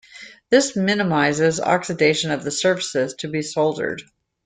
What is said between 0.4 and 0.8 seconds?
This